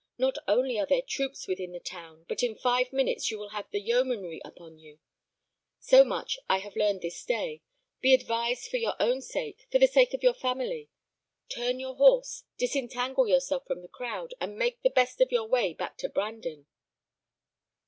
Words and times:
"Not 0.17 0.39
only 0.47 0.79
are 0.79 0.87
there 0.87 1.03
troops 1.03 1.47
within 1.47 1.73
the 1.73 1.79
town, 1.79 2.25
but 2.27 2.41
in 2.41 2.55
five 2.55 2.91
minutes 2.91 3.29
you 3.29 3.37
will 3.37 3.49
have 3.49 3.69
the 3.69 3.79
yeomanry 3.79 4.41
upon 4.43 4.79
you. 4.79 4.97
So 5.79 6.03
much 6.03 6.39
have 6.49 6.73
I 6.75 6.79
learned 6.79 7.03
this 7.03 7.23
day. 7.23 7.61
Be 8.01 8.15
advised 8.15 8.67
for 8.71 8.77
your 8.77 8.95
own 8.99 9.21
sake, 9.21 9.67
for 9.71 9.77
the 9.77 9.85
sake 9.85 10.15
of 10.15 10.23
your 10.23 10.33
family. 10.33 10.89
Turn 11.49 11.79
your 11.79 11.93
horse, 11.97 12.45
disentangle 12.57 13.27
yourself 13.27 13.67
from 13.67 13.83
the 13.83 13.87
crowd, 13.87 14.33
and 14.41 14.57
make 14.57 14.81
the 14.81 14.89
best 14.89 15.21
of 15.21 15.31
your 15.31 15.45
way 15.47 15.71
back 15.75 15.99
to 15.99 16.09
Brandon." 16.09 16.65